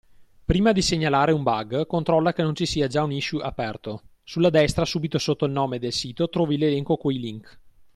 [0.45, 4.49] Prima di segnalare un bug controlla che non ci sia già un issue aperto, sulla
[4.49, 7.59] destra subito sotto il nome del sito trovi l'elenco coi link.